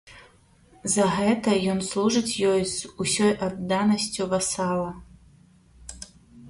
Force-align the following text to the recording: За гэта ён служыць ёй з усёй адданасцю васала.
За 0.93 1.03
гэта 1.17 1.49
ён 1.73 1.83
служыць 1.89 2.39
ёй 2.53 2.61
з 2.73 2.77
усёй 3.07 3.31
адданасцю 3.49 4.29
васала. 4.35 4.91